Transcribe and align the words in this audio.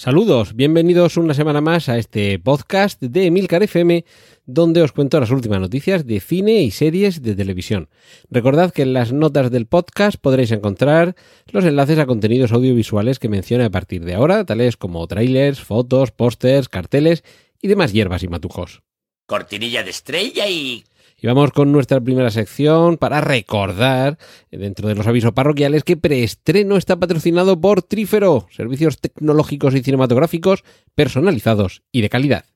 Saludos, 0.00 0.56
bienvenidos 0.56 1.18
una 1.18 1.34
semana 1.34 1.60
más 1.60 1.90
a 1.90 1.98
este 1.98 2.38
podcast 2.38 3.02
de 3.02 3.26
Emilcar 3.26 3.62
FM, 3.62 4.06
donde 4.46 4.80
os 4.80 4.92
cuento 4.92 5.20
las 5.20 5.30
últimas 5.30 5.60
noticias 5.60 6.06
de 6.06 6.20
cine 6.20 6.62
y 6.62 6.70
series 6.70 7.20
de 7.20 7.34
televisión. 7.34 7.90
Recordad 8.30 8.72
que 8.72 8.80
en 8.80 8.94
las 8.94 9.12
notas 9.12 9.50
del 9.50 9.66
podcast 9.66 10.16
podréis 10.18 10.52
encontrar 10.52 11.16
los 11.48 11.66
enlaces 11.66 11.98
a 11.98 12.06
contenidos 12.06 12.52
audiovisuales 12.52 13.18
que 13.18 13.28
mencione 13.28 13.64
a 13.64 13.70
partir 13.70 14.02
de 14.06 14.14
ahora, 14.14 14.46
tales 14.46 14.78
como 14.78 15.06
trailers, 15.06 15.60
fotos, 15.60 16.12
pósters, 16.12 16.70
carteles 16.70 17.22
y 17.60 17.68
demás 17.68 17.92
hierbas 17.92 18.22
y 18.22 18.28
matujos. 18.28 18.80
Cortinilla 19.26 19.82
de 19.82 19.90
estrella 19.90 20.48
y... 20.48 20.82
Y 21.22 21.26
vamos 21.26 21.52
con 21.52 21.70
nuestra 21.70 22.00
primera 22.00 22.30
sección 22.30 22.96
para 22.96 23.20
recordar, 23.20 24.18
dentro 24.50 24.88
de 24.88 24.94
los 24.94 25.06
avisos 25.06 25.32
parroquiales, 25.32 25.84
que 25.84 25.98
Preestreno 25.98 26.76
está 26.76 26.98
patrocinado 26.98 27.60
por 27.60 27.82
Trífero, 27.82 28.48
servicios 28.50 28.98
tecnológicos 28.98 29.74
y 29.74 29.82
cinematográficos 29.82 30.64
personalizados 30.94 31.82
y 31.92 32.00
de 32.00 32.08
calidad. 32.08 32.46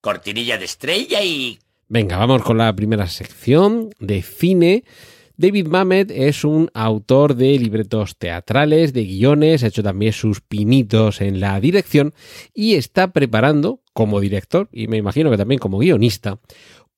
Cortinilla 0.00 0.58
de 0.58 0.64
estrella 0.64 1.22
y... 1.22 1.60
Venga, 1.88 2.16
vamos 2.16 2.42
con 2.42 2.58
la 2.58 2.74
primera 2.74 3.06
sección 3.06 3.90
de 4.00 4.22
cine. 4.22 4.82
David 5.36 5.66
Mamet 5.68 6.10
es 6.10 6.44
un 6.44 6.70
autor 6.74 7.36
de 7.36 7.58
libretos 7.58 8.16
teatrales, 8.16 8.92
de 8.92 9.04
guiones, 9.04 9.62
ha 9.62 9.68
hecho 9.68 9.82
también 9.82 10.12
sus 10.12 10.40
pinitos 10.40 11.20
en 11.20 11.40
la 11.40 11.58
dirección 11.60 12.14
y 12.52 12.74
está 12.74 13.12
preparando, 13.12 13.80
como 13.92 14.20
director, 14.20 14.68
y 14.72 14.88
me 14.88 14.98
imagino 14.98 15.30
que 15.30 15.36
también 15.36 15.58
como 15.58 15.78
guionista, 15.78 16.38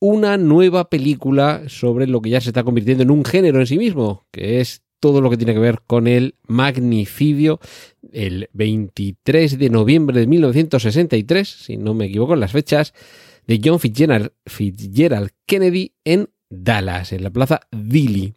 una 0.07 0.37
nueva 0.37 0.91
película 0.91 1.63
sobre 1.67 2.07
lo 2.07 2.21
que 2.21 2.29
ya 2.29 2.39
se 2.39 2.51
está 2.51 2.63
convirtiendo 2.63 3.03
en 3.05 3.11
un 3.11 3.25
género 3.25 3.59
en 3.59 3.67
sí 3.67 3.79
mismo, 3.79 4.27
que 4.31 4.61
es 4.61 4.83
todo 5.01 5.23
lo 5.23 5.31
que 5.31 5.39
tiene 5.39 5.55
que 5.55 5.61
ver 5.61 5.81
con 5.87 6.07
el 6.07 6.35
magnicidio 6.47 7.59
el 8.13 8.51
23 8.53 9.59
de 9.59 9.71
noviembre 9.71 10.21
de 10.21 10.27
1963, 10.27 11.49
si 11.49 11.79
no 11.79 11.95
me 11.95 12.05
equivoco 12.05 12.35
en 12.35 12.41
las 12.41 12.53
fechas, 12.53 12.93
de 13.47 13.59
John 13.65 13.81
Fitzgerald, 13.81 14.31
Fitzgerald 14.45 15.31
Kennedy 15.47 15.95
en 16.05 16.29
Dallas, 16.51 17.15
en 17.15 17.25
la 17.25 17.31
plaza 17.31 17.61
Dili. 17.71 18.35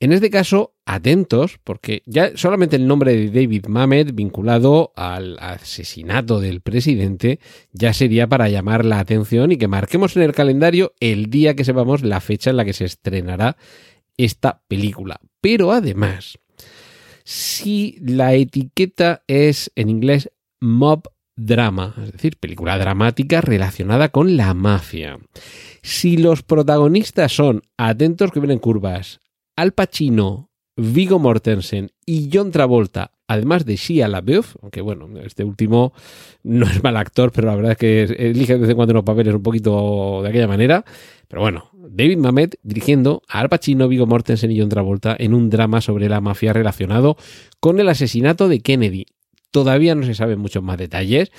En 0.00 0.12
este 0.12 0.30
caso, 0.30 0.74
atentos, 0.88 1.58
porque 1.64 2.02
ya 2.06 2.34
solamente 2.34 2.76
el 2.76 2.86
nombre 2.86 3.14
de 3.14 3.26
David 3.28 3.66
Mamet 3.66 4.14
vinculado 4.14 4.94
al 4.96 5.38
asesinato 5.38 6.40
del 6.40 6.62
presidente 6.62 7.40
ya 7.72 7.92
sería 7.92 8.26
para 8.26 8.48
llamar 8.48 8.86
la 8.86 8.98
atención 8.98 9.52
y 9.52 9.58
que 9.58 9.68
marquemos 9.68 10.16
en 10.16 10.22
el 10.22 10.32
calendario 10.32 10.94
el 10.98 11.28
día 11.28 11.54
que 11.54 11.66
sepamos 11.66 12.02
la 12.02 12.22
fecha 12.22 12.48
en 12.48 12.56
la 12.56 12.64
que 12.64 12.72
se 12.72 12.86
estrenará 12.86 13.58
esta 14.16 14.62
película. 14.66 15.20
Pero 15.42 15.72
además, 15.72 16.38
si 17.22 17.98
la 18.00 18.32
etiqueta 18.32 19.22
es 19.26 19.70
en 19.76 19.90
inglés 19.90 20.30
mob 20.58 21.02
drama, 21.36 21.96
es 22.02 22.12
decir, 22.12 22.38
película 22.38 22.78
dramática 22.78 23.42
relacionada 23.42 24.08
con 24.08 24.38
la 24.38 24.54
mafia. 24.54 25.18
Si 25.82 26.16
los 26.16 26.42
protagonistas 26.42 27.30
son, 27.30 27.62
atentos 27.76 28.32
que 28.32 28.40
vienen 28.40 28.58
curvas, 28.58 29.20
Al 29.54 29.72
Pacino, 29.72 30.48
Vigo 30.80 31.18
Mortensen 31.18 31.90
y 32.06 32.30
John 32.32 32.52
Travolta, 32.52 33.10
además 33.26 33.64
de 33.64 33.74
Shia 33.74 34.06
LaBeouf, 34.06 34.54
aunque 34.62 34.80
bueno, 34.80 35.08
este 35.24 35.42
último 35.42 35.92
no 36.44 36.66
es 36.66 36.84
mal 36.84 36.96
actor, 36.96 37.32
pero 37.32 37.48
la 37.48 37.56
verdad 37.56 37.72
es 37.72 37.78
que 37.78 38.02
elige 38.04 38.54
de 38.54 38.60
vez 38.60 38.70
en 38.70 38.76
cuando 38.76 38.94
los 38.94 39.02
papeles 39.02 39.34
un 39.34 39.42
poquito 39.42 40.22
de 40.22 40.28
aquella 40.28 40.46
manera. 40.46 40.84
Pero 41.26 41.42
bueno, 41.42 41.70
David 41.72 42.18
Mamet 42.18 42.60
dirigiendo 42.62 43.22
a 43.28 43.40
Al 43.40 43.48
Pacino, 43.48 43.88
Vigo 43.88 44.06
Mortensen 44.06 44.52
y 44.52 44.60
John 44.60 44.68
Travolta 44.68 45.16
en 45.18 45.34
un 45.34 45.50
drama 45.50 45.80
sobre 45.80 46.08
la 46.08 46.20
mafia 46.20 46.52
relacionado 46.52 47.16
con 47.58 47.80
el 47.80 47.88
asesinato 47.88 48.46
de 48.46 48.60
Kennedy. 48.60 49.06
Todavía 49.50 49.96
no 49.96 50.06
se 50.06 50.14
saben 50.14 50.38
muchos 50.38 50.62
más 50.62 50.78
detalles, 50.78 51.32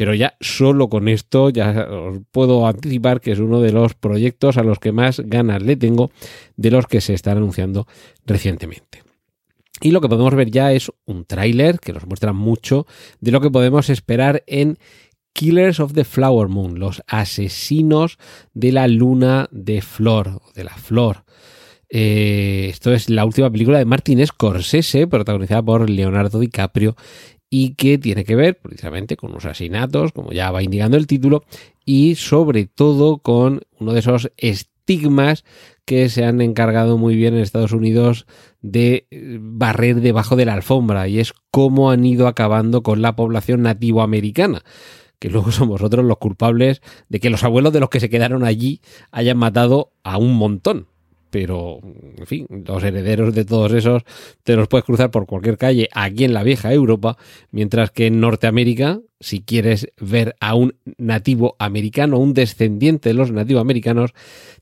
pero 0.00 0.14
ya 0.14 0.34
solo 0.40 0.88
con 0.88 1.08
esto 1.08 1.50
ya 1.50 1.86
os 1.90 2.20
puedo 2.30 2.66
anticipar 2.66 3.20
que 3.20 3.32
es 3.32 3.38
uno 3.38 3.60
de 3.60 3.70
los 3.70 3.92
proyectos 3.92 4.56
a 4.56 4.62
los 4.62 4.78
que 4.78 4.92
más 4.92 5.20
ganas 5.20 5.62
le 5.62 5.76
tengo 5.76 6.10
de 6.56 6.70
los 6.70 6.86
que 6.86 7.02
se 7.02 7.12
están 7.12 7.36
anunciando 7.36 7.86
recientemente. 8.24 9.02
Y 9.82 9.90
lo 9.90 10.00
que 10.00 10.08
podemos 10.08 10.34
ver 10.34 10.50
ya 10.50 10.72
es 10.72 10.90
un 11.04 11.26
tráiler 11.26 11.80
que 11.80 11.92
nos 11.92 12.06
muestra 12.06 12.32
mucho 12.32 12.86
de 13.20 13.30
lo 13.30 13.42
que 13.42 13.50
podemos 13.50 13.90
esperar 13.90 14.42
en 14.46 14.78
Killers 15.34 15.80
of 15.80 15.92
the 15.92 16.04
Flower 16.04 16.48
Moon, 16.48 16.78
los 16.78 17.02
asesinos 17.06 18.16
de 18.54 18.72
la 18.72 18.88
luna 18.88 19.50
de 19.50 19.82
flor, 19.82 20.40
de 20.54 20.64
la 20.64 20.76
flor. 20.78 21.24
Eh, 21.90 22.68
esto 22.70 22.94
es 22.94 23.10
la 23.10 23.26
última 23.26 23.50
película 23.50 23.76
de 23.76 23.84
Martin 23.84 24.26
Scorsese, 24.26 25.06
protagonizada 25.08 25.62
por 25.62 25.90
Leonardo 25.90 26.40
DiCaprio 26.40 26.96
y 27.50 27.74
que 27.74 27.98
tiene 27.98 28.24
que 28.24 28.36
ver 28.36 28.58
precisamente 28.60 29.16
con 29.16 29.32
los 29.32 29.44
asesinatos, 29.44 30.12
como 30.12 30.32
ya 30.32 30.52
va 30.52 30.62
indicando 30.62 30.96
el 30.96 31.08
título, 31.08 31.44
y 31.84 32.14
sobre 32.14 32.66
todo 32.66 33.18
con 33.18 33.62
uno 33.78 33.92
de 33.92 33.98
esos 33.98 34.30
estigmas 34.36 35.44
que 35.84 36.08
se 36.08 36.24
han 36.24 36.40
encargado 36.40 36.96
muy 36.96 37.16
bien 37.16 37.34
en 37.34 37.40
Estados 37.40 37.72
Unidos 37.72 38.26
de 38.62 39.08
eh, 39.10 39.38
barrer 39.40 39.96
debajo 40.00 40.36
de 40.36 40.44
la 40.44 40.54
alfombra, 40.54 41.08
y 41.08 41.18
es 41.18 41.34
cómo 41.50 41.90
han 41.90 42.04
ido 42.04 42.28
acabando 42.28 42.84
con 42.84 43.02
la 43.02 43.16
población 43.16 43.62
nativoamericana 43.62 44.62
que 45.18 45.28
luego 45.28 45.52
son 45.52 45.68
vosotros 45.68 46.04
los 46.06 46.16
culpables 46.16 46.80
de 47.10 47.20
que 47.20 47.28
los 47.28 47.44
abuelos 47.44 47.74
de 47.74 47.80
los 47.80 47.90
que 47.90 48.00
se 48.00 48.08
quedaron 48.08 48.42
allí 48.42 48.80
hayan 49.12 49.36
matado 49.36 49.92
a 50.02 50.16
un 50.16 50.34
montón 50.34 50.86
pero, 51.30 51.80
en 51.82 52.26
fin, 52.26 52.46
los 52.50 52.82
herederos 52.82 53.34
de 53.34 53.44
todos 53.44 53.72
esos 53.72 54.02
te 54.42 54.56
los 54.56 54.68
puedes 54.68 54.84
cruzar 54.84 55.10
por 55.10 55.26
cualquier 55.26 55.56
calle 55.56 55.88
aquí 55.92 56.24
en 56.24 56.34
la 56.34 56.42
vieja 56.42 56.72
Europa, 56.72 57.16
mientras 57.52 57.90
que 57.90 58.06
en 58.06 58.20
Norteamérica, 58.20 59.00
si 59.20 59.40
quieres 59.40 59.92
ver 60.00 60.34
a 60.40 60.54
un 60.54 60.74
nativo 60.98 61.54
americano, 61.58 62.18
un 62.18 62.34
descendiente 62.34 63.10
de 63.10 63.14
los 63.14 63.30
nativos 63.30 63.60
americanos, 63.60 64.12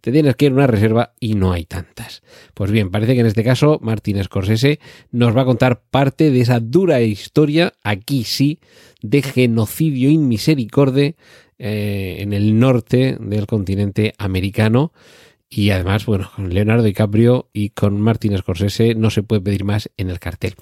te 0.00 0.12
tienes 0.12 0.36
que 0.36 0.46
ir 0.46 0.52
a 0.52 0.56
una 0.56 0.66
reserva 0.66 1.14
y 1.18 1.34
no 1.34 1.52
hay 1.52 1.64
tantas. 1.64 2.22
Pues 2.54 2.70
bien, 2.70 2.90
parece 2.90 3.14
que 3.14 3.20
en 3.20 3.26
este 3.26 3.44
caso 3.44 3.78
Martín 3.82 4.22
Scorsese 4.22 4.78
nos 5.10 5.36
va 5.36 5.42
a 5.42 5.46
contar 5.46 5.82
parte 5.90 6.30
de 6.30 6.40
esa 6.40 6.60
dura 6.60 7.00
historia, 7.00 7.72
aquí 7.82 8.24
sí, 8.24 8.58
de 9.00 9.22
genocidio 9.22 10.10
inmisericorde 10.10 11.16
eh, 11.58 12.18
en 12.20 12.32
el 12.32 12.58
norte 12.58 13.16
del 13.18 13.46
continente 13.46 14.14
americano 14.18 14.92
y 15.50 15.70
además, 15.70 16.04
bueno, 16.04 16.30
con 16.34 16.52
Leonardo 16.52 16.82
DiCaprio 16.82 17.48
y 17.52 17.70
con 17.70 18.00
Martin 18.00 18.36
Scorsese 18.36 18.94
no 18.94 19.10
se 19.10 19.22
puede 19.22 19.40
pedir 19.40 19.64
más 19.64 19.90
en 19.96 20.10
el 20.10 20.18
cartel. 20.18 20.54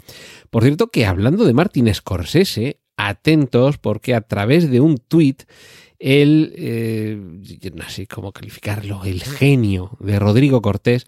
Por 0.51 0.63
cierto, 0.63 0.89
que 0.89 1.07
hablando 1.07 1.45
de 1.45 1.55
Martin 1.55 1.93
Scorsese, 1.93 2.81
atentos 2.97 3.79
porque 3.79 4.15
a 4.15 4.21
través 4.21 4.71
de 4.71 4.81
un 4.81 4.99
tuit, 4.99 5.43
el, 5.99 6.53
eh, 6.57 7.19
no 7.75 7.89
sé 7.89 8.07
cómo 8.07 8.33
calificarlo, 8.33 9.05
el 9.05 9.23
genio 9.23 9.97
de 9.99 10.19
Rodrigo 10.19 10.63
Cortés, 10.63 11.07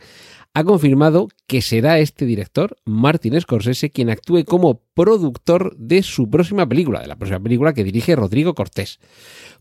ha 0.55 0.65
confirmado 0.65 1.29
que 1.47 1.63
será 1.63 2.01
este 2.01 2.27
director, 2.27 2.77
Martin 2.85 3.41
Scorsese, 3.41 3.91
quien 3.91 4.11
actúe 4.11 4.45
como 4.45 4.83
productor 4.95 5.77
de 5.77 6.03
su 6.03 6.29
próxima 6.29 6.69
película, 6.69 7.01
de 7.01 7.07
la 7.07 7.17
próxima 7.17 7.41
película 7.41 7.75
que 7.75 7.85
dirige 7.85 8.17
Rodrigo 8.17 8.57
Cortés. 8.57 8.99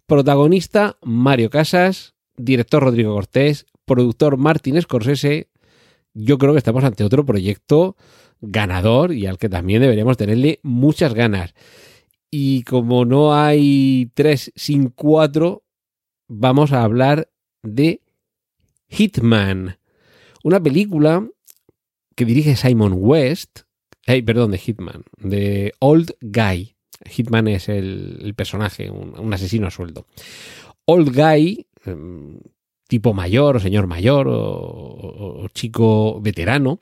Protagonista 0.07 0.97
Mario 1.03 1.51
Casas, 1.51 2.15
director 2.35 2.81
Rodrigo 2.81 3.13
Cortés, 3.13 3.67
productor 3.87 4.37
Martin 4.37 4.79
Scorsese, 4.79 5.49
yo 6.13 6.37
creo 6.37 6.53
que 6.53 6.59
estamos 6.59 6.83
ante 6.83 7.03
otro 7.03 7.25
proyecto 7.25 7.95
ganador 8.41 9.13
y 9.13 9.25
al 9.25 9.37
que 9.37 9.49
también 9.49 9.81
deberíamos 9.81 10.17
tenerle 10.17 10.59
muchas 10.61 11.13
ganas. 11.13 11.55
Y 12.29 12.63
como 12.63 13.05
no 13.05 13.33
hay 13.33 14.11
tres 14.13 14.51
sin 14.55 14.89
cuatro, 14.89 15.63
vamos 16.27 16.73
a 16.73 16.83
hablar 16.83 17.31
de 17.63 18.01
Hitman, 18.89 19.79
una 20.43 20.61
película 20.61 21.27
que 22.15 22.25
dirige 22.25 22.55
Simon 22.55 22.93
West, 22.97 23.61
perdón, 24.05 24.51
de 24.51 24.57
Hitman, 24.57 25.03
de 25.17 25.73
Old 25.79 26.15
Guy. 26.21 26.75
Hitman 27.05 27.47
es 27.47 27.69
el, 27.69 28.33
personaje, 28.35 28.89
un, 28.89 29.17
un, 29.17 29.33
asesino 29.33 29.67
a 29.67 29.71
sueldo. 29.71 30.07
Old 30.85 31.15
Guy, 31.15 31.67
em, 31.85 32.39
tipo 32.87 33.13
mayor 33.13 33.57
o 33.57 33.59
señor 33.59 33.87
mayor 33.87 34.27
o, 34.29 35.47
chico 35.53 36.19
veterano, 36.21 36.79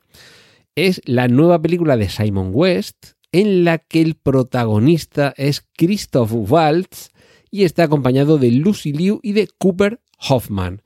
es 0.75 1.01
la 1.05 1.27
nueva 1.27 1.61
película 1.61 1.97
de 1.97 2.09
Simon 2.09 2.51
West 2.53 3.13
en 3.31 3.63
la 3.63 3.79
que 3.79 4.01
el 4.01 4.15
protagonista 4.15 5.33
es 5.37 5.65
Christoph 5.75 6.31
Waltz 6.33 7.09
y 7.51 7.63
está 7.63 7.83
acompañado 7.83 8.37
de 8.37 8.51
Lucy 8.51 8.93
Liu 8.93 9.19
y 9.23 9.33
de 9.33 9.47
Cooper 9.57 9.99
Hoffman. 10.29 10.81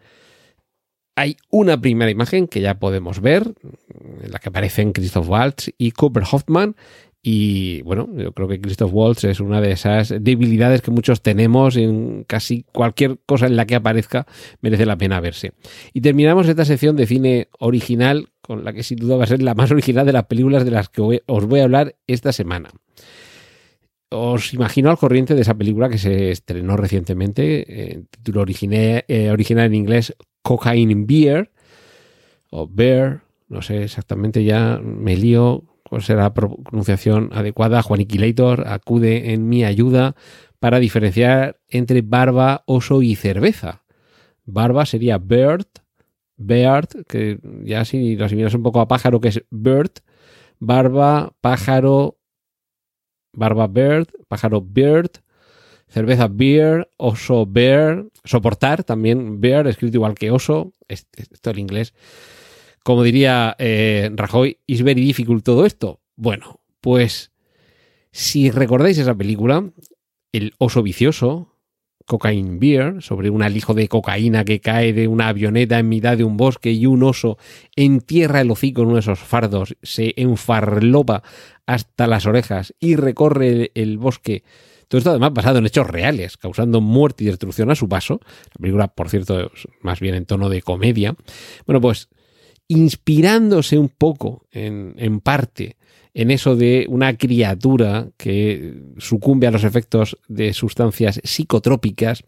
Hay 1.15 1.35
una 1.49 1.79
primera 1.79 2.09
imagen 2.09 2.47
que 2.47 2.61
ya 2.61 2.79
podemos 2.79 3.19
ver, 3.19 3.53
en 4.21 4.31
la 4.31 4.39
que 4.39 4.49
aparecen 4.49 4.93
Christoph 4.93 5.27
Waltz 5.27 5.71
y 5.77 5.91
Cooper 5.91 6.23
Hoffman. 6.31 6.75
Y 7.21 7.81
bueno, 7.81 8.07
yo 8.15 8.31
creo 8.31 8.47
que 8.47 8.61
Christoph 8.61 8.93
Waltz 8.93 9.25
es 9.25 9.41
una 9.41 9.59
de 9.59 9.71
esas 9.71 10.13
debilidades 10.21 10.81
que 10.81 10.91
muchos 10.91 11.21
tenemos 11.21 11.75
en 11.75 12.23
casi 12.23 12.63
cualquier 12.71 13.19
cosa 13.25 13.47
en 13.47 13.57
la 13.57 13.65
que 13.65 13.75
aparezca, 13.75 14.25
merece 14.61 14.85
la 14.85 14.97
pena 14.97 15.19
verse. 15.19 15.51
Y 15.93 15.99
terminamos 15.99 16.47
esta 16.47 16.63
sección 16.63 16.95
de 16.95 17.05
cine 17.05 17.49
original, 17.59 18.29
con 18.41 18.63
la 18.63 18.71
que 18.71 18.83
sin 18.83 18.99
duda 18.99 19.17
va 19.17 19.25
a 19.25 19.27
ser 19.27 19.41
la 19.41 19.53
más 19.53 19.69
original 19.69 20.05
de 20.05 20.13
las 20.13 20.25
películas 20.25 20.63
de 20.63 20.71
las 20.71 20.87
que 20.87 21.01
os 21.01 21.45
voy 21.45 21.59
a 21.59 21.63
hablar 21.63 21.95
esta 22.07 22.31
semana. 22.31 22.69
Os 24.11 24.53
imagino 24.53 24.89
al 24.89 24.97
corriente 24.97 25.35
de 25.35 25.41
esa 25.41 25.55
película 25.55 25.89
que 25.89 25.97
se 25.97 26.31
estrenó 26.31 26.77
recientemente, 26.77 27.91
en 27.93 28.05
título 28.05 28.45
eh, 28.47 29.29
original 29.29 29.65
en 29.65 29.75
inglés 29.75 30.15
Cocaine 30.41 31.05
Beer, 31.05 31.51
o 32.49 32.67
Bear, 32.67 33.21
no 33.49 33.61
sé 33.61 33.83
exactamente 33.83 34.43
ya, 34.43 34.79
me 34.81 35.15
lío 35.15 35.68
cuál 35.89 36.03
será 36.03 36.23
la 36.23 36.33
pronunciación 36.33 37.29
adecuada. 37.33 37.81
Juaniquilator 37.81 38.67
acude 38.67 39.33
en 39.33 39.49
mi 39.49 39.63
ayuda 39.65 40.15
para 40.59 40.79
diferenciar 40.79 41.59
entre 41.67 42.01
barba, 42.01 42.63
oso 42.65 43.01
y 43.01 43.15
cerveza. 43.15 43.83
Barba 44.45 44.85
sería 44.85 45.17
bird, 45.17 45.67
beard, 46.37 47.05
que 47.07 47.39
ya 47.63 47.85
si 47.85 48.15
lo 48.15 48.25
asimilas 48.25 48.53
un 48.53 48.63
poco 48.63 48.81
a 48.81 48.87
pájaro, 48.87 49.19
que 49.19 49.29
es 49.29 49.43
bird, 49.49 49.91
barba, 50.59 51.33
pájaro, 51.41 52.17
barba 53.33 53.67
bird, 53.67 54.07
pájaro 54.27 54.61
bird, 54.61 55.11
cerveza 55.87 56.27
beer, 56.27 56.89
oso 56.97 57.45
bear, 57.45 58.05
soportar 58.23 58.83
también 58.83 59.41
bear, 59.41 59.67
escrito 59.67 59.97
igual 59.97 60.15
que 60.15 60.31
oso, 60.31 60.73
esto 60.87 61.49
en 61.49 61.59
inglés 61.59 61.93
como 62.83 63.03
diría 63.03 63.55
eh, 63.59 64.09
Rajoy, 64.13 64.57
is 64.67 64.83
very 64.83 65.01
difficult 65.01 65.43
todo 65.43 65.65
esto. 65.65 65.99
Bueno, 66.15 66.59
pues 66.81 67.31
si 68.11 68.51
recordáis 68.51 68.97
esa 68.97 69.15
película, 69.15 69.71
El 70.31 70.53
oso 70.57 70.83
vicioso, 70.83 71.55
Cocaine 72.09 72.57
Beer, 72.59 73.03
sobre 73.03 73.29
un 73.29 73.43
alijo 73.43 73.75
de 73.75 73.87
cocaína 73.87 74.43
que 74.43 74.59
cae 74.59 74.93
de 74.93 75.07
una 75.07 75.27
avioneta 75.27 75.77
en 75.77 75.89
mitad 75.89 76.17
de 76.17 76.23
un 76.23 76.37
bosque 76.37 76.71
y 76.71 76.87
un 76.87 77.03
oso 77.03 77.37
entierra 77.75 78.41
el 78.41 78.49
hocico 78.49 78.81
en 78.81 78.87
uno 78.87 78.95
de 78.95 79.01
esos 79.01 79.19
fardos, 79.19 79.77
se 79.83 80.15
enfarlopa 80.17 81.21
hasta 81.67 82.07
las 82.07 82.25
orejas 82.25 82.73
y 82.79 82.95
recorre 82.95 83.71
el, 83.75 83.99
bosque. 83.99 84.43
Todo 84.87 84.97
esto 84.97 85.11
además 85.11 85.33
basado 85.33 85.59
en 85.59 85.67
hechos 85.67 85.85
reales, 85.85 86.35
causando 86.35 86.81
muerte 86.81 87.23
y 87.23 87.27
destrucción 87.27 87.69
a 87.69 87.75
su 87.75 87.87
paso. 87.87 88.19
La 88.23 88.59
película, 88.59 88.87
por 88.87 89.09
cierto, 89.09 89.39
es 89.41 89.67
más 89.81 89.99
bien 89.99 90.15
en 90.15 90.25
tono 90.25 90.49
de 90.49 90.63
comedia. 90.63 91.15
Bueno, 91.67 91.79
pues 91.79 92.09
inspirándose 92.69 93.77
un 93.77 93.89
poco, 93.89 94.45
en, 94.51 95.19
parte, 95.21 95.75
en 96.13 96.31
eso 96.31 96.55
de 96.55 96.85
una 96.87 97.17
criatura 97.17 98.09
que 98.15 98.75
sucumbe 98.99 99.47
a 99.47 99.51
los 99.51 99.63
efectos 99.63 100.17
de 100.27 100.53
sustancias 100.53 101.19
psicotrópicas, 101.23 102.23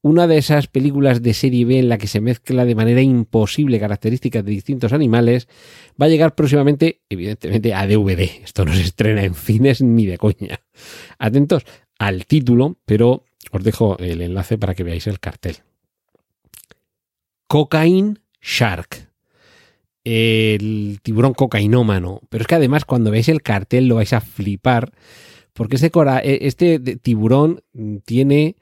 una 0.00 0.26
de 0.26 0.38
esas 0.38 0.68
películas 0.68 1.22
de 1.22 1.34
serie 1.34 1.66
B 1.66 1.78
en 1.78 1.90
la 1.90 1.98
que 1.98 2.06
se 2.06 2.22
mezcla 2.22 2.64
de 2.64 2.74
manera 2.74 3.02
imposible 3.02 3.78
características 3.78 4.42
de 4.42 4.52
distintos 4.52 4.94
animales, 4.94 5.48
va 6.00 6.06
a 6.06 6.08
llegar 6.08 6.34
próximamente, 6.34 7.02
evidentemente, 7.10 7.74
a 7.74 7.86
DVD. 7.86 8.42
Esto 8.42 8.64
no 8.64 8.72
se 8.72 8.82
estrena 8.82 9.22
en 9.22 9.34
cines 9.34 9.82
ni 9.82 10.06
de 10.06 10.16
coña. 10.16 10.62
Atentos 11.18 11.64
al 11.98 12.24
título, 12.24 12.78
pero 12.86 13.24
os 13.52 13.62
dejo 13.62 13.98
el 13.98 14.22
enlace 14.22 14.56
para 14.56 14.74
que 14.74 14.84
veáis 14.84 15.06
el 15.08 15.20
cartel. 15.20 15.56
Cocaine 17.48 18.20
Shark 18.40 19.07
el 20.08 21.00
tiburón 21.02 21.34
cocainómano. 21.34 22.22
Pero 22.30 22.42
es 22.42 22.48
que 22.48 22.54
además 22.54 22.84
cuando 22.84 23.10
veis 23.10 23.28
el 23.28 23.42
cartel 23.42 23.88
lo 23.88 23.96
vais 23.96 24.12
a 24.14 24.20
flipar, 24.20 24.92
porque 25.52 25.76
este, 25.76 25.90
e, 26.22 26.46
este 26.46 26.78
tiburón 26.78 27.62
tiene 28.04 28.56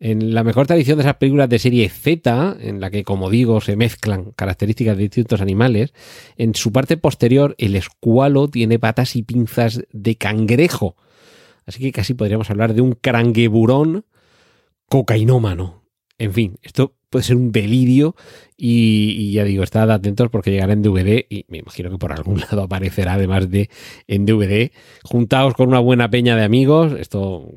en 0.00 0.34
la 0.34 0.44
mejor 0.44 0.66
tradición 0.66 0.98
de 0.98 1.02
esas 1.02 1.16
películas 1.16 1.48
de 1.48 1.58
serie 1.58 1.88
Z, 1.88 2.56
en 2.60 2.80
la 2.80 2.90
que, 2.90 3.04
como 3.04 3.30
digo, 3.30 3.60
se 3.60 3.76
mezclan 3.76 4.32
características 4.32 4.96
de 4.96 5.04
distintos 5.04 5.40
animales, 5.40 5.92
en 6.36 6.54
su 6.54 6.72
parte 6.72 6.96
posterior 6.96 7.54
el 7.58 7.76
escualo 7.76 8.48
tiene 8.48 8.78
patas 8.78 9.14
y 9.14 9.22
pinzas 9.22 9.82
de 9.92 10.16
cangrejo. 10.16 10.96
Así 11.66 11.80
que 11.80 11.92
casi 11.92 12.14
podríamos 12.14 12.50
hablar 12.50 12.74
de 12.74 12.80
un 12.80 12.92
crangueburón 12.92 14.04
cocainómano. 14.88 15.84
En 16.16 16.32
fin, 16.32 16.58
esto 16.62 16.97
puede 17.10 17.24
ser 17.24 17.36
un 17.36 17.52
delirio 17.52 18.14
y, 18.56 19.32
ya 19.32 19.44
digo, 19.44 19.62
estad 19.62 19.90
atentos 19.90 20.28
porque 20.30 20.50
llegará 20.50 20.72
en 20.72 20.82
DVD 20.82 21.24
y 21.28 21.44
me 21.48 21.58
imagino 21.58 21.90
que 21.90 21.98
por 21.98 22.12
algún 22.12 22.40
lado 22.50 22.62
aparecerá 22.62 23.14
además 23.14 23.50
de 23.50 23.70
en 24.06 24.26
DVD. 24.26 24.70
Juntaos 25.04 25.54
con 25.54 25.68
una 25.68 25.80
buena 25.80 26.10
peña 26.10 26.36
de 26.36 26.44
amigos, 26.44 26.92
esto 26.98 27.48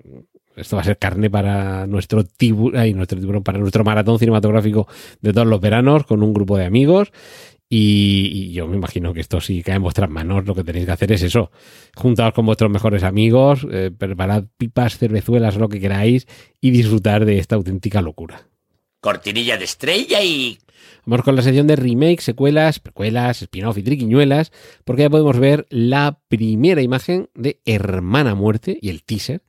esto 0.55 0.75
va 0.75 0.81
a 0.81 0.85
ser 0.85 0.97
carne 0.97 1.29
para 1.29 1.87
nuestro 1.87 2.23
tiburón, 2.23 2.91
nuestro 2.95 3.19
tiburón, 3.19 3.41
para 3.41 3.57
nuestro 3.57 3.83
maratón 3.83 4.19
cinematográfico 4.19 4.87
de 5.21 5.33
todos 5.33 5.47
los 5.47 5.61
veranos 5.61 6.05
con 6.05 6.21
un 6.23 6.33
grupo 6.33 6.57
de 6.57 6.65
amigos. 6.65 7.11
Y, 7.73 8.51
yo 8.51 8.67
me 8.67 8.75
imagino 8.75 9.13
que 9.13 9.21
esto 9.21 9.39
si 9.39 9.63
cae 9.63 9.75
en 9.75 9.81
vuestras 9.81 10.09
manos, 10.09 10.45
lo 10.45 10.53
que 10.53 10.63
tenéis 10.65 10.85
que 10.85 10.91
hacer 10.91 11.13
es 11.13 11.23
eso. 11.23 11.51
Juntaos 11.95 12.33
con 12.33 12.45
vuestros 12.45 12.69
mejores 12.69 13.03
amigos, 13.03 13.65
eh, 13.71 13.91
preparad 13.97 14.43
pipas, 14.57 14.97
cervezuelas, 14.97 15.55
lo 15.55 15.69
que 15.69 15.79
queráis 15.79 16.27
y 16.59 16.71
disfrutar 16.71 17.23
de 17.23 17.39
esta 17.39 17.55
auténtica 17.55 18.01
locura 18.01 18.50
cortinilla 19.01 19.57
de 19.57 19.65
estrella 19.65 20.23
y... 20.23 20.59
Vamos 21.05 21.25
con 21.25 21.35
la 21.35 21.41
sección 21.41 21.65
de 21.65 21.75
remakes, 21.75 22.23
secuelas, 22.23 22.79
precuelas, 22.79 23.41
spin-off 23.41 23.77
y 23.77 23.83
triquiñuelas, 23.83 24.51
porque 24.85 25.01
ya 25.01 25.09
podemos 25.09 25.39
ver 25.39 25.65
la 25.69 26.19
primera 26.27 26.81
imagen 26.81 27.29
de 27.33 27.59
Hermana 27.65 28.35
Muerte 28.35 28.77
y 28.79 28.89
el 28.89 29.03
teaser 29.03 29.41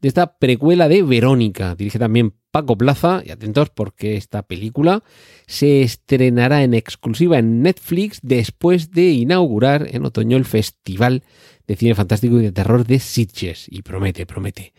de 0.00 0.08
esta 0.08 0.36
precuela 0.38 0.88
de 0.88 1.02
Verónica. 1.02 1.76
Dirige 1.76 2.00
también 2.00 2.34
Paco 2.50 2.76
Plaza, 2.76 3.22
y 3.24 3.30
atentos 3.30 3.70
porque 3.70 4.16
esta 4.16 4.42
película 4.42 5.04
se 5.46 5.82
estrenará 5.82 6.64
en 6.64 6.74
exclusiva 6.74 7.38
en 7.38 7.62
Netflix 7.62 8.18
después 8.22 8.90
de 8.90 9.10
inaugurar 9.10 9.86
en 9.94 10.04
otoño 10.06 10.36
el 10.36 10.44
Festival 10.44 11.22
de 11.68 11.76
Cine 11.76 11.94
Fantástico 11.94 12.40
y 12.40 12.42
de 12.42 12.52
Terror 12.52 12.84
de 12.84 12.98
Sitges. 12.98 13.66
Y 13.68 13.82
promete, 13.82 14.26
promete. 14.26 14.72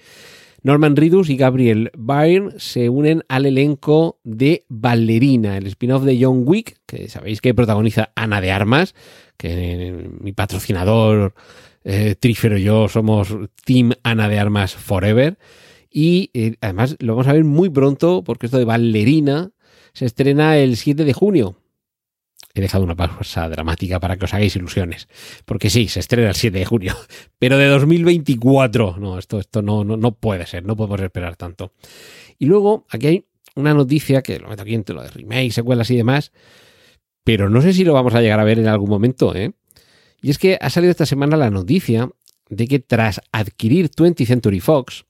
Norman 0.67 0.97
Ridus 0.97 1.29
y 1.29 1.37
Gabriel 1.37 1.91
Byrne 1.97 2.51
se 2.57 2.89
unen 2.89 3.23
al 3.29 3.45
elenco 3.45 4.19
de 4.25 4.65
Ballerina, 4.67 5.55
el 5.55 5.65
spin-off 5.67 6.03
de 6.03 6.21
John 6.21 6.43
Wick, 6.45 6.81
que 6.85 7.07
sabéis 7.07 7.39
que 7.39 7.53
protagoniza 7.53 8.11
Ana 8.15 8.41
de 8.41 8.51
Armas, 8.51 8.93
que 9.37 10.09
mi 10.19 10.33
patrocinador 10.33 11.33
eh, 11.85 12.15
Trífero 12.19 12.57
y 12.57 12.63
yo 12.63 12.89
somos 12.89 13.33
Team 13.63 13.93
Ana 14.03 14.27
de 14.27 14.39
Armas 14.39 14.75
Forever. 14.75 15.37
Y 15.89 16.31
eh, 16.33 16.57
además 16.59 16.97
lo 16.99 17.13
vamos 17.13 17.27
a 17.27 17.33
ver 17.33 17.45
muy 17.45 17.69
pronto 17.69 18.21
porque 18.25 18.47
esto 18.47 18.57
de 18.57 18.65
Ballerina 18.65 19.51
se 19.93 20.03
estrena 20.03 20.57
el 20.57 20.75
7 20.75 21.05
de 21.05 21.13
junio 21.13 21.55
he 22.61 22.63
dejado 22.63 22.83
una 22.83 22.95
pausa 22.95 23.47
dramática 23.49 23.99
para 23.99 24.17
que 24.17 24.25
os 24.25 24.33
hagáis 24.33 24.55
ilusiones. 24.55 25.07
Porque 25.45 25.69
sí, 25.69 25.87
se 25.87 25.99
estrena 25.99 26.29
el 26.29 26.35
7 26.35 26.57
de 26.57 26.65
junio, 26.65 26.95
pero 27.39 27.57
de 27.57 27.67
2024. 27.67 28.97
No, 28.99 29.17
esto, 29.17 29.39
esto 29.39 29.61
no, 29.61 29.83
no, 29.83 30.11
puede 30.15 30.45
ser, 30.45 30.65
no 30.65 30.75
podemos 30.75 31.01
esperar 31.01 31.35
tanto. 31.35 31.73
Y 32.37 32.45
luego, 32.45 32.85
aquí 32.89 33.07
hay 33.07 33.25
una 33.55 33.73
noticia 33.73 34.21
que 34.21 34.39
lo 34.39 34.49
meto 34.49 34.61
aquí 34.61 34.75
entre 34.75 34.95
lo 34.95 35.01
de 35.01 35.09
remake, 35.09 35.51
secuelas 35.51 35.89
y 35.91 35.97
demás, 35.97 36.31
pero 37.23 37.49
no 37.49 37.61
sé 37.61 37.73
si 37.73 37.83
lo 37.83 37.93
vamos 37.93 38.13
a 38.13 38.21
llegar 38.21 38.39
a 38.39 38.43
ver 38.43 38.59
en 38.59 38.67
algún 38.67 38.89
momento, 38.89 39.35
¿eh? 39.35 39.51
Y 40.21 40.29
es 40.29 40.37
que 40.37 40.57
ha 40.59 40.69
salido 40.69 40.91
esta 40.91 41.05
semana 41.05 41.37
la 41.37 41.49
noticia 41.49 42.09
de 42.49 42.67
que 42.67 42.79
tras 42.79 43.21
adquirir 43.31 43.89
20th 43.89 44.25
Century 44.25 44.59
Fox, 44.59 45.05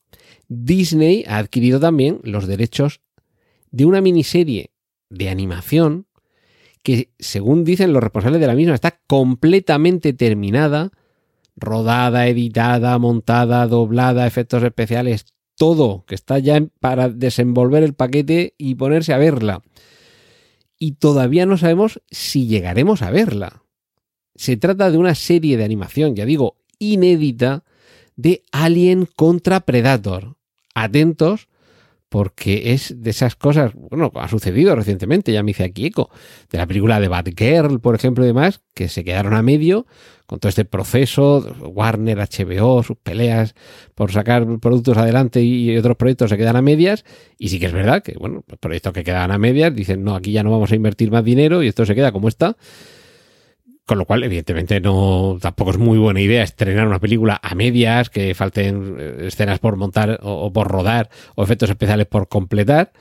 Disney 0.48 1.24
ha 1.28 1.38
adquirido 1.38 1.80
también 1.80 2.20
los 2.24 2.48
derechos 2.48 3.02
de 3.72 3.86
una 3.86 4.02
miniserie 4.02 4.72
de 5.10 5.30
animación 5.30 6.07
que 6.84 7.12
según 7.20 7.64
dicen 7.64 7.94
los 7.94 8.04
responsables 8.04 8.42
de 8.42 8.48
la 8.48 8.56
misma 8.56 8.76
está 8.76 9.00
completamente 9.08 10.14
terminada, 10.14 10.92
rodada, 11.56 12.28
editada, 12.28 12.98
montada, 13.00 13.68
doblada, 13.68 14.28
efectos 14.28 14.64
especiales, 14.64 15.26
todo, 15.58 16.06
que 16.06 16.16
está 16.16 16.40
ya 16.40 16.64
para 16.80 17.10
desenvolver 17.10 17.84
el 17.84 17.94
paquete 17.94 18.54
y 18.58 18.76
ponerse 18.76 19.14
a 19.14 19.18
verla. 19.18 19.64
Y 20.80 20.94
todavía 20.94 21.46
no 21.46 21.58
sabemos 21.58 22.02
si 22.12 22.48
llegaremos 22.48 23.02
a 23.02 23.10
verla. 23.10 23.64
Se 24.36 24.56
trata 24.56 24.92
de 24.92 25.00
una 25.00 25.16
serie 25.16 25.58
de 25.58 25.64
animación, 25.64 26.16
ya 26.16 26.26
digo, 26.26 26.58
inédita, 26.78 27.64
de 28.16 28.44
Alien 28.52 29.08
contra 29.16 29.62
Predator. 29.62 30.38
Atentos, 30.76 31.48
porque 32.10 32.74
es 32.74 33.02
de 33.02 33.10
esas 33.10 33.36
cosas, 33.36 33.74
bueno, 33.74 34.12
ha 34.16 34.28
sucedido 34.28 34.76
recientemente, 34.76 35.34
ya 35.34 35.44
me 35.44 35.52
hice 35.52 35.66
aquí 35.66 35.88
eco, 35.88 36.10
de 36.50 36.58
la 36.58 36.66
película 36.66 37.00
de 37.00 37.08
Batgirl, 37.08 37.80
por 37.82 37.96
ejemplo, 37.96 38.24
y 38.24 38.28
demás, 38.28 38.62
que 38.74 38.88
se 38.88 39.04
quedaron 39.04 39.34
a 39.34 39.42
medio 39.42 39.86
con 40.26 40.40
todo 40.40 40.50
este 40.50 40.66
proceso, 40.66 41.40
Warner, 41.62 42.18
HBO, 42.18 42.84
sus 42.84 42.98
peleas 42.98 43.56
por 43.96 44.12
sacar 44.12 44.46
productos 44.60 44.98
adelante 44.98 45.42
y 45.42 45.76
otros 45.78 45.96
proyectos 45.96 46.30
se 46.30 46.38
quedan 46.38 46.56
a 46.56 46.62
medias, 46.62 47.06
y 47.38 47.50
sí 47.50 47.60
que 47.60 47.68
es 47.68 47.74
verdad 47.74 48.04
que, 48.04 48.14
bueno, 48.18 48.44
proyectos 48.60 48.94
que 48.94 49.04
quedan 49.04 49.32
a 49.32 49.38
medias 49.38 49.74
dicen, 49.74 50.04
no, 50.04 50.16
aquí 50.16 50.32
ya 50.32 50.44
no 50.44 50.52
vamos 50.52 50.72
a 50.72 50.76
invertir 50.76 51.12
más 51.12 51.24
dinero 51.24 51.64
y 51.64 51.68
esto 51.68 51.86
se 51.86 51.96
queda 51.96 52.12
como 52.12 52.28
está. 52.28 52.58
Con 53.88 54.00
lo 54.00 54.04
cual, 54.04 54.22
evidentemente, 54.24 54.82
no 54.82 55.38
tampoco 55.42 55.72
es 55.72 55.78
muy 55.78 55.98
buena 55.98 56.20
idea 56.20 56.44
estrenar 56.44 56.86
una 56.88 57.00
película 57.00 57.40
a 57.42 57.56
medias, 57.56 58.10
que 58.10 58.36
falten 58.36 58.98
eh, 59.00 59.28
escenas 59.28 59.60
por 59.60 59.78
montar 59.78 60.20
o, 60.24 60.52
por 60.52 60.68
rodar 60.68 61.10
o 61.36 61.44
efectos 61.44 61.70
especiales 61.70 62.06
por 62.06 62.28
completar. 62.28 62.92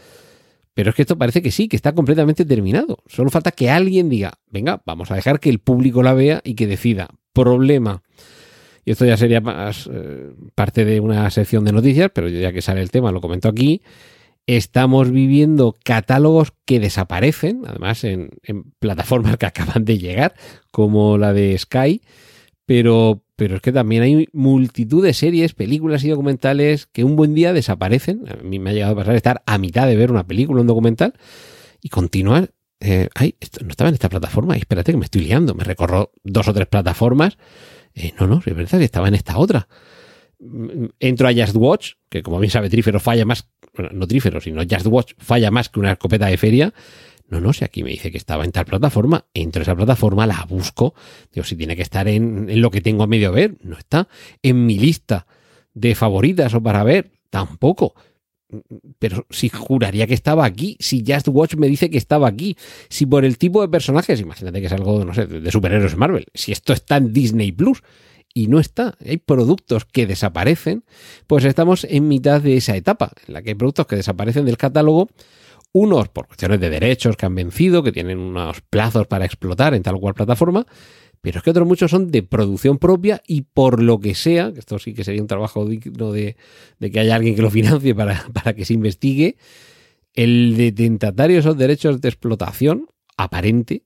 Pero 0.74 0.90
es 0.90 0.94
que 0.94 1.02
esto 1.02 1.18
parece 1.18 1.42
que 1.42 1.50
sí, 1.50 1.66
que 1.66 1.74
está 1.74 1.92
completamente 1.92 2.44
terminado. 2.44 2.98
Solo 3.08 3.30
falta 3.30 3.50
que 3.50 3.68
alguien 3.68 4.08
diga, 4.08 4.34
venga, 4.48 4.80
vamos 4.86 5.10
a 5.10 5.16
dejar 5.16 5.40
que 5.40 5.50
el 5.50 5.58
público 5.58 6.04
la 6.04 6.14
vea 6.14 6.40
y 6.44 6.54
que 6.54 6.68
decida. 6.68 7.08
Problema. 7.32 8.04
Y 8.84 8.92
esto 8.92 9.04
ya 9.04 9.16
sería 9.16 9.40
más 9.40 9.90
eh, 9.92 10.30
parte 10.54 10.84
de 10.84 11.00
una 11.00 11.28
sección 11.32 11.64
de 11.64 11.72
noticias, 11.72 12.12
pero 12.14 12.28
ya 12.28 12.52
que 12.52 12.62
sale 12.62 12.80
el 12.80 12.92
tema, 12.92 13.10
lo 13.10 13.20
comento 13.20 13.48
aquí. 13.48 13.82
Estamos 14.46 15.10
viviendo 15.10 15.76
catálogos 15.82 16.52
que 16.64 16.78
desaparecen, 16.78 17.62
además 17.66 18.04
en, 18.04 18.30
plataformas 18.78 19.36
que 19.38 19.46
acaban 19.46 19.84
de 19.84 19.98
llegar, 19.98 20.34
como 20.70 21.18
la 21.18 21.32
de 21.32 21.58
Sky, 21.58 22.00
pero, 22.64 23.24
pero 23.34 23.56
es 23.56 23.62
que 23.62 23.72
también 23.72 24.02
hay 24.02 24.28
multitud 24.32 25.04
de 25.04 25.14
series, 25.14 25.54
películas 25.54 26.04
y 26.04 26.10
documentales 26.10 26.86
que 26.86 27.04
un 27.04 27.16
buen 27.16 27.34
día 27.34 27.52
desaparecen. 27.52 28.24
A 28.28 28.36
mí 28.42 28.58
me 28.58 28.70
ha 28.70 28.72
llegado 28.72 28.92
a 28.92 28.96
pasar 28.96 29.16
estar 29.16 29.42
a 29.46 29.58
mitad 29.58 29.86
de 29.86 29.96
ver 29.96 30.10
una 30.10 30.26
película, 30.26 30.60
un 30.60 30.66
documental, 30.66 31.14
y 31.80 31.88
continuar. 31.88 32.52
Eh, 32.80 33.08
ay, 33.14 33.36
esto 33.40 33.64
no 33.64 33.70
estaba 33.70 33.88
en 33.88 33.94
esta 33.94 34.08
plataforma. 34.08 34.54
Ay, 34.54 34.60
espérate 34.60 34.92
que 34.92 34.98
me 34.98 35.04
estoy 35.04 35.22
liando. 35.22 35.54
Me 35.54 35.64
recorro 35.64 36.12
dos 36.22 36.46
o 36.46 36.54
tres 36.54 36.66
plataformas. 36.66 37.38
Eh, 37.94 38.12
no, 38.20 38.26
no, 38.26 38.42
es 38.44 38.54
verdad 38.54 38.78
que 38.78 38.84
estaba 38.84 39.08
en 39.08 39.14
esta 39.14 39.38
otra. 39.38 39.68
Mm, 40.38 40.86
Entro 41.00 41.28
a 41.28 41.32
Just 41.32 41.56
Watch, 41.56 41.92
que 42.08 42.22
como 42.22 42.38
bien 42.38 42.50
sabe 42.50 42.68
Trífero 42.68 43.00
falla 43.00 43.24
más, 43.24 43.48
bueno, 43.76 43.90
no 43.92 44.06
Trífero, 44.06 44.40
sino 44.40 44.62
Just 44.62 44.86
Watch 44.86 45.12
falla 45.18 45.50
más 45.50 45.68
que 45.68 45.80
una 45.80 45.92
escopeta 45.92 46.26
de 46.26 46.36
feria. 46.36 46.74
No, 47.28 47.40
no, 47.40 47.52
si 47.52 47.64
aquí 47.64 47.82
me 47.82 47.90
dice 47.90 48.12
que 48.12 48.18
estaba 48.18 48.44
en 48.44 48.52
tal 48.52 48.66
plataforma, 48.66 49.26
entro 49.34 49.60
a 49.60 49.64
esa 49.64 49.74
plataforma, 49.74 50.26
la 50.26 50.44
busco. 50.48 50.94
Digo, 51.32 51.44
si 51.44 51.56
tiene 51.56 51.74
que 51.74 51.82
estar 51.82 52.06
en, 52.06 52.60
lo 52.60 52.70
que 52.70 52.80
tengo 52.80 53.02
a 53.02 53.06
medio 53.06 53.32
ver, 53.32 53.56
no 53.62 53.76
está. 53.76 54.08
En 54.42 54.64
mi 54.64 54.78
lista 54.78 55.26
de 55.74 55.94
favoritas 55.94 56.54
o 56.54 56.62
para 56.62 56.84
ver, 56.84 57.10
tampoco. 57.30 57.94
Pero 59.00 59.26
si 59.28 59.48
juraría 59.48 60.06
que 60.06 60.14
estaba 60.14 60.44
aquí, 60.44 60.76
si 60.78 61.02
Just 61.04 61.26
Watch 61.28 61.56
me 61.56 61.66
dice 61.66 61.90
que 61.90 61.98
estaba 61.98 62.28
aquí, 62.28 62.56
si 62.88 63.06
por 63.06 63.24
el 63.24 63.38
tipo 63.38 63.60
de 63.60 63.68
personajes, 63.68 64.20
imagínate 64.20 64.60
que 64.60 64.66
es 64.66 64.72
algo, 64.72 65.04
no 65.04 65.12
sé, 65.12 65.26
de 65.26 65.50
superhéroes 65.50 65.96
Marvel, 65.96 66.26
si 66.32 66.52
esto 66.52 66.72
está 66.72 66.96
en 66.98 67.12
Disney 67.12 67.50
Plus 67.50 67.82
y 68.36 68.48
no 68.48 68.60
está, 68.60 68.98
hay 69.02 69.16
productos 69.16 69.86
que 69.86 70.06
desaparecen, 70.06 70.84
pues 71.26 71.46
estamos 71.46 71.84
en 71.84 72.06
mitad 72.06 72.42
de 72.42 72.58
esa 72.58 72.76
etapa, 72.76 73.12
en 73.26 73.32
la 73.32 73.40
que 73.40 73.48
hay 73.48 73.54
productos 73.54 73.86
que 73.86 73.96
desaparecen 73.96 74.44
del 74.44 74.58
catálogo. 74.58 75.08
Unos 75.72 76.10
por 76.10 76.26
cuestiones 76.26 76.60
de 76.60 76.68
derechos 76.68 77.16
que 77.16 77.24
han 77.24 77.34
vencido, 77.34 77.82
que 77.82 77.92
tienen 77.92 78.18
unos 78.18 78.60
plazos 78.60 79.06
para 79.06 79.24
explotar 79.24 79.72
en 79.72 79.82
tal 79.82 79.94
o 79.94 80.00
cual 80.00 80.12
plataforma, 80.12 80.66
pero 81.22 81.38
es 81.38 81.44
que 81.44 81.48
otros 81.48 81.66
muchos 81.66 81.90
son 81.90 82.10
de 82.10 82.22
producción 82.22 82.76
propia 82.76 83.22
y 83.26 83.40
por 83.40 83.82
lo 83.82 84.00
que 84.00 84.14
sea, 84.14 84.52
esto 84.54 84.78
sí 84.78 84.92
que 84.92 85.02
sería 85.02 85.22
un 85.22 85.28
trabajo 85.28 85.64
digno 85.64 86.12
de, 86.12 86.36
de 86.78 86.90
que 86.90 87.00
haya 87.00 87.16
alguien 87.16 87.36
que 87.36 87.42
lo 87.42 87.50
financie 87.50 87.94
para, 87.94 88.26
para, 88.34 88.52
que 88.52 88.66
se 88.66 88.74
investigue, 88.74 89.38
el 90.12 90.58
detentatario 90.58 91.36
de 91.36 91.40
esos 91.40 91.56
derechos 91.56 92.02
de 92.02 92.10
explotación 92.10 92.86
aparente 93.16 93.84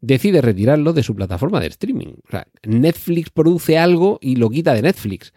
decide 0.00 0.40
retirarlo 0.40 0.92
de 0.92 1.02
su 1.02 1.14
plataforma 1.14 1.60
de 1.60 1.68
streaming. 1.68 2.14
O 2.26 2.30
sea, 2.30 2.46
Netflix 2.64 3.30
produce 3.30 3.78
algo 3.78 4.18
y 4.20 4.36
lo 4.36 4.50
quita 4.50 4.74
de 4.74 4.82
Netflix 4.82 5.32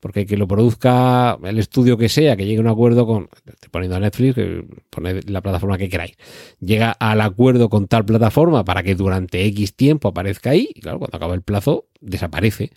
porque 0.00 0.26
que 0.26 0.36
lo 0.36 0.48
produzca 0.48 1.38
el 1.44 1.58
estudio 1.58 1.96
que 1.96 2.08
sea, 2.08 2.36
que 2.36 2.46
llegue 2.46 2.58
a 2.58 2.62
un 2.62 2.68
acuerdo 2.68 3.06
con, 3.06 3.28
estoy 3.46 3.68
poniendo 3.70 3.96
a 3.96 4.00
Netflix, 4.00 4.34
poned 4.88 5.28
la 5.28 5.42
plataforma 5.42 5.76
que 5.78 5.88
queráis, 5.88 6.16
llega 6.58 6.90
al 6.92 7.20
acuerdo 7.20 7.68
con 7.68 7.86
tal 7.86 8.06
plataforma 8.06 8.64
para 8.64 8.82
que 8.82 8.94
durante 8.94 9.44
X 9.44 9.76
tiempo 9.76 10.08
aparezca 10.08 10.50
ahí, 10.50 10.70
y 10.74 10.80
claro, 10.80 10.98
cuando 10.98 11.16
acaba 11.16 11.34
el 11.34 11.42
plazo, 11.42 11.86
desaparece. 12.00 12.70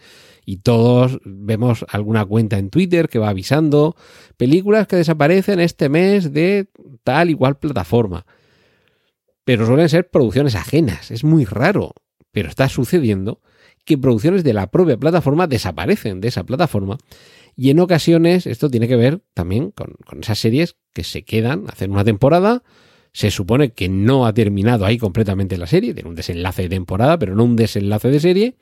Y 0.46 0.58
todos 0.58 1.20
vemos 1.24 1.86
alguna 1.88 2.26
cuenta 2.26 2.58
en 2.58 2.70
Twitter 2.70 3.08
que 3.08 3.18
va 3.18 3.30
avisando 3.30 3.96
películas 4.36 4.88
que 4.88 4.98
desaparecen 4.98 5.62
este 5.62 5.88
mes 5.88 6.34
de 6.34 6.68
tal 7.06 7.30
igual 7.30 7.58
plataforma. 7.58 8.26
Pero 9.46 9.66
suelen 9.66 9.90
ser 9.90 10.10
producciones 10.10 10.56
ajenas, 10.56 11.12
es 11.12 11.24
muy 11.24 11.46
raro, 11.46 11.94
pero 12.32 12.50
está 12.50 12.70
sucediendo 12.70 13.42
que 13.86 13.98
producciones 13.98 14.44
de 14.44 14.54
la 14.54 14.68
propia 14.72 14.98
plataforma 14.98 15.48
desaparecen 15.48 16.22
de 16.22 16.30
esa 16.30 16.46
plataforma. 16.46 16.98
Y 17.56 17.70
en 17.70 17.80
ocasiones 17.80 18.48
esto 18.48 18.70
tiene 18.70 18.88
que 18.88 18.96
ver 18.96 19.22
también 19.34 19.72
con, 19.72 19.96
con, 20.06 20.22
esas 20.22 20.40
series 20.40 20.78
que 20.94 21.04
se 21.04 21.24
quedan, 21.24 21.66
hacen 21.68 21.92
una 21.92 22.04
temporada, 22.04 22.64
se 23.12 23.30
supone 23.30 23.74
que 23.74 23.90
no 23.90 24.26
ha 24.26 24.34
terminado 24.34 24.86
ahí 24.86 24.98
completamente 24.98 25.58
la 25.58 25.68
serie, 25.68 25.94
tiene 25.94 26.10
un 26.10 26.16
desenlace 26.16 26.64
de 26.64 26.70
temporada, 26.70 27.20
pero 27.20 27.36
no 27.36 27.44
un 27.44 27.56
desenlace 27.56 28.10
de 28.10 28.20
serie, 28.20 28.56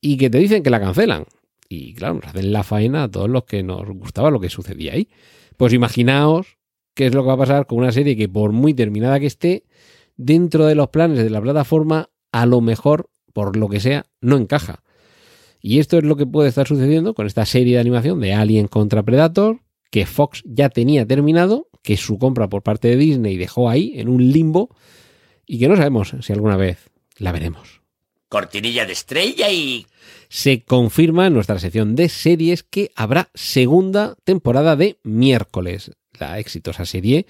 y 0.00 0.16
que 0.18 0.30
te 0.30 0.38
dicen 0.38 0.62
que 0.62 0.70
la 0.70 0.80
cancelan. 0.80 1.24
Y 1.68 1.94
claro, 1.94 2.14
nos 2.14 2.26
hacen 2.26 2.52
la 2.52 2.62
faena 2.62 3.04
a 3.04 3.10
todos 3.10 3.28
los 3.28 3.44
que 3.44 3.64
nos 3.64 3.88
gustaba 3.88 4.30
lo 4.30 4.38
que 4.38 4.50
sucedía 4.50 4.92
ahí. 4.92 5.08
Pues 5.56 5.72
imaginaos 5.72 6.58
qué 6.96 7.06
es 7.06 7.14
lo 7.14 7.22
que 7.22 7.28
va 7.28 7.34
a 7.34 7.38
pasar 7.38 7.66
con 7.66 7.78
una 7.78 7.92
serie 7.92 8.16
que 8.16 8.28
por 8.28 8.50
muy 8.50 8.74
terminada 8.74 9.20
que 9.20 9.26
esté, 9.26 9.64
dentro 10.16 10.66
de 10.66 10.74
los 10.74 10.88
planes 10.88 11.18
de 11.18 11.30
la 11.30 11.42
plataforma, 11.42 12.08
a 12.32 12.46
lo 12.46 12.60
mejor 12.60 13.10
por 13.32 13.56
lo 13.56 13.68
que 13.68 13.80
sea, 13.80 14.06
no 14.22 14.38
encaja. 14.38 14.82
Y 15.60 15.78
esto 15.78 15.98
es 15.98 16.04
lo 16.04 16.16
que 16.16 16.26
puede 16.26 16.48
estar 16.48 16.66
sucediendo 16.66 17.14
con 17.14 17.26
esta 17.26 17.44
serie 17.44 17.74
de 17.74 17.80
animación 17.80 18.18
de 18.20 18.32
Alien 18.32 18.66
contra 18.66 19.02
Predator, 19.02 19.60
que 19.90 20.06
Fox 20.06 20.42
ya 20.46 20.70
tenía 20.70 21.06
terminado, 21.06 21.68
que 21.82 21.98
su 21.98 22.18
compra 22.18 22.48
por 22.48 22.62
parte 22.62 22.88
de 22.88 22.96
Disney 22.96 23.36
dejó 23.36 23.68
ahí, 23.68 23.92
en 23.96 24.08
un 24.08 24.32
limbo, 24.32 24.74
y 25.44 25.58
que 25.58 25.68
no 25.68 25.76
sabemos 25.76 26.14
si 26.20 26.32
alguna 26.32 26.56
vez 26.56 26.78
la 27.18 27.30
veremos. 27.30 27.82
Cortinilla 28.28 28.86
de 28.86 28.92
estrella 28.92 29.50
y... 29.50 29.86
Se 30.28 30.64
confirma 30.64 31.26
en 31.26 31.34
nuestra 31.34 31.58
sección 31.58 31.94
de 31.94 32.08
series 32.08 32.62
que 32.62 32.90
habrá 32.96 33.28
segunda 33.34 34.16
temporada 34.24 34.76
de 34.76 34.98
miércoles, 35.02 35.92
la 36.20 36.38
exitosa 36.38 36.84
serie 36.84 37.26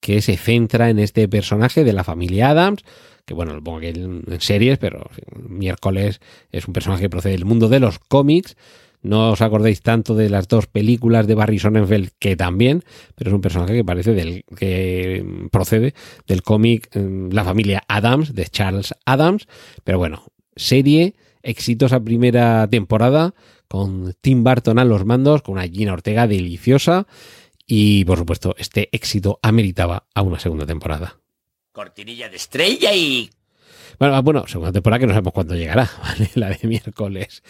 que 0.00 0.22
se 0.22 0.36
centra 0.36 0.90
en 0.90 0.98
este 0.98 1.28
personaje 1.28 1.84
de 1.84 1.92
la 1.92 2.04
familia 2.04 2.50
Adams, 2.50 2.84
que 3.24 3.34
bueno, 3.34 3.54
lo 3.54 3.62
pongo 3.62 3.78
aquí 3.78 3.88
en, 3.88 4.24
series, 4.38 4.78
pero 4.78 5.10
miércoles 5.48 6.20
es 6.50 6.66
un 6.66 6.72
personaje 6.72 7.02
que 7.02 7.10
procede 7.10 7.32
del 7.32 7.44
mundo 7.44 7.68
de 7.68 7.80
los 7.80 7.98
cómics. 7.98 8.56
No 9.02 9.30
os 9.30 9.42
acordéis 9.42 9.82
tanto 9.82 10.14
de 10.14 10.28
las 10.28 10.48
dos 10.48 10.66
películas 10.66 11.26
de 11.26 11.34
Barry 11.34 11.58
Sonnenfeld, 11.58 12.10
que 12.18 12.36
también, 12.36 12.82
pero 13.14 13.30
es 13.30 13.34
un 13.34 13.40
personaje 13.40 13.74
que 13.74 13.84
parece 13.84 14.12
del 14.12 14.44
que 14.56 15.24
procede 15.52 15.94
del 16.26 16.42
cómic 16.42 16.88
La 16.94 17.44
familia 17.44 17.84
Adams, 17.86 18.34
de 18.34 18.46
Charles 18.46 18.94
Adams. 19.04 19.46
Pero 19.84 19.98
bueno, 19.98 20.24
serie, 20.56 21.14
exitosa 21.42 22.00
primera 22.00 22.66
temporada, 22.68 23.34
con 23.68 24.14
Tim 24.20 24.42
Burton 24.42 24.78
a 24.78 24.84
los 24.84 25.04
mandos, 25.04 25.42
con 25.42 25.54
una 25.54 25.68
Gina 25.68 25.92
Ortega 25.92 26.26
deliciosa. 26.26 27.06
Y 27.70 28.06
por 28.06 28.16
supuesto, 28.16 28.54
este 28.56 28.88
éxito 28.92 29.38
ameritaba 29.42 30.06
a 30.14 30.22
una 30.22 30.40
segunda 30.40 30.64
temporada. 30.64 31.18
Cortinilla 31.70 32.30
de 32.30 32.36
estrella 32.36 32.94
y... 32.94 33.30
Bueno, 33.98 34.22
bueno, 34.22 34.46
segunda 34.46 34.72
temporada 34.72 35.00
que 35.00 35.06
no 35.06 35.12
sabemos 35.12 35.34
cuándo 35.34 35.54
llegará, 35.54 35.90
¿vale? 36.02 36.30
La 36.34 36.48
de 36.48 36.66
miércoles. 36.66 37.42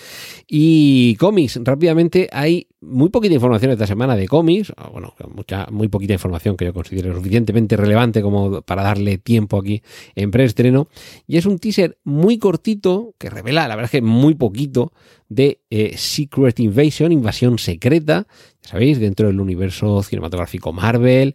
Y 0.48 1.14
cómics, 1.16 1.60
rápidamente, 1.62 2.28
hay 2.32 2.66
muy 2.80 3.10
poquita 3.10 3.34
información 3.34 3.70
esta 3.70 3.86
semana 3.86 4.16
de 4.16 4.26
cómics, 4.26 4.72
bueno, 4.92 5.14
mucha, 5.32 5.66
muy 5.70 5.88
poquita 5.88 6.14
información 6.14 6.56
que 6.56 6.64
yo 6.64 6.72
considero 6.72 7.14
suficientemente 7.14 7.76
relevante 7.76 8.20
como 8.20 8.62
para 8.62 8.82
darle 8.82 9.18
tiempo 9.18 9.58
aquí 9.58 9.82
en 10.16 10.32
preestreno. 10.32 10.88
Y 11.28 11.36
es 11.36 11.46
un 11.46 11.60
teaser 11.60 11.98
muy 12.02 12.38
cortito 12.38 13.14
que 13.18 13.30
revela, 13.30 13.68
la 13.68 13.76
verdad 13.76 13.90
es 13.92 14.00
que 14.00 14.02
muy 14.02 14.34
poquito, 14.34 14.92
de 15.28 15.60
eh, 15.70 15.94
Secret 15.96 16.58
Invasion, 16.60 17.12
invasión 17.12 17.58
secreta, 17.58 18.26
ya 18.62 18.70
sabéis, 18.70 18.98
dentro 18.98 19.26
del 19.26 19.40
universo 19.40 20.02
cinematográfico 20.02 20.72
Marvel 20.72 21.34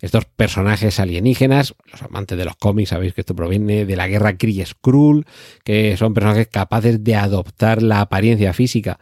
estos 0.00 0.24
personajes 0.24 0.98
alienígenas, 0.98 1.74
los 1.90 2.02
amantes 2.02 2.38
de 2.38 2.44
los 2.44 2.56
cómics, 2.56 2.90
sabéis 2.90 3.12
que 3.12 3.20
esto 3.20 3.36
proviene 3.36 3.84
de 3.84 3.96
la 3.96 4.08
guerra 4.08 4.36
Kree 4.36 4.64
Skrull, 4.64 5.26
que 5.62 5.96
son 5.96 6.14
personajes 6.14 6.48
capaces 6.48 7.04
de 7.04 7.16
adoptar 7.16 7.82
la 7.82 8.00
apariencia 8.00 8.52
física 8.52 8.98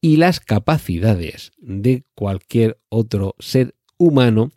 y 0.00 0.16
las 0.16 0.40
capacidades 0.40 1.52
de 1.58 2.04
cualquier 2.14 2.78
otro 2.88 3.34
ser 3.38 3.74
humano 3.96 4.50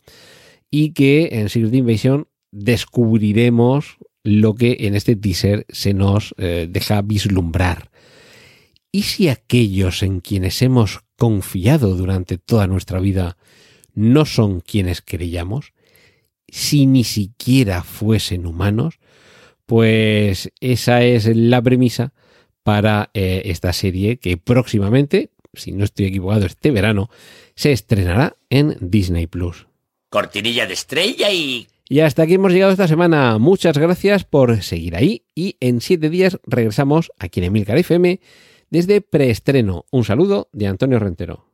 y 0.70 0.92
que 0.92 1.28
en 1.32 1.48
Secret 1.48 1.72
Invasion 1.74 2.28
descubriremos 2.50 3.96
lo 4.22 4.54
que 4.54 4.76
en 4.80 4.96
este 4.96 5.16
teaser 5.16 5.66
se 5.68 5.94
nos 5.94 6.34
eh, 6.36 6.66
deja 6.68 7.00
vislumbrar. 7.00 7.90
¿Y 8.96 9.02
si 9.02 9.28
aquellos 9.28 10.02
en 10.02 10.20
quienes 10.20 10.62
hemos 10.62 11.00
confiado 11.18 11.96
durante 11.96 12.38
toda 12.38 12.66
nuestra 12.66 12.98
vida 12.98 13.36
no 13.92 14.24
son 14.24 14.60
quienes 14.60 15.02
creíamos? 15.02 15.74
si 16.48 16.86
ni 16.86 17.04
siquiera 17.04 17.82
fuesen 17.82 18.46
humanos, 18.46 18.98
pues 19.66 20.50
esa 20.60 21.02
es 21.02 21.26
la 21.36 21.60
premisa 21.60 22.14
para 22.62 23.10
eh, 23.12 23.42
esta 23.44 23.74
serie 23.74 24.16
que 24.16 24.38
próximamente, 24.38 25.28
si 25.52 25.72
no 25.72 25.84
estoy 25.84 26.06
equivocado, 26.06 26.46
este 26.46 26.70
verano, 26.70 27.10
se 27.54 27.72
estrenará 27.72 28.36
en 28.48 28.78
Disney 28.80 29.26
Plus. 29.26 29.66
Cortinilla 30.08 30.66
de 30.66 30.72
estrella 30.72 31.30
y... 31.30 31.66
Y 31.86 32.00
hasta 32.00 32.22
aquí 32.22 32.34
hemos 32.34 32.52
llegado 32.52 32.72
esta 32.72 32.88
semana. 32.88 33.36
Muchas 33.36 33.76
gracias 33.76 34.24
por 34.24 34.62
seguir 34.62 34.96
ahí 34.96 35.26
y 35.34 35.58
en 35.60 35.82
siete 35.82 36.08
días 36.08 36.38
regresamos 36.46 37.12
aquí 37.18 37.40
en 37.40 37.44
Emilcar 37.44 37.76
FM 37.76 38.20
desde 38.70 39.00
preestreno. 39.00 39.84
Un 39.90 40.04
saludo 40.04 40.48
de 40.52 40.66
Antonio 40.66 40.98
Rentero. 40.98 41.46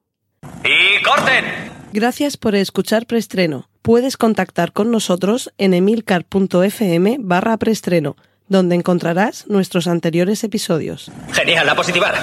¡Y 0.64 1.02
corten! 1.02 1.44
Gracias 1.92 2.36
por 2.36 2.54
escuchar 2.54 3.06
preestreno. 3.06 3.68
Puedes 3.82 4.16
contactar 4.16 4.72
con 4.72 4.90
nosotros 4.90 5.52
en 5.58 5.74
emilcar.fm 5.74 7.16
barra 7.20 7.56
preestreno, 7.56 8.16
donde 8.48 8.76
encontrarás 8.76 9.46
nuestros 9.48 9.86
anteriores 9.86 10.42
episodios. 10.44 11.10
Genial, 11.32 11.68
a 11.68 11.74
positivar. 11.74 12.14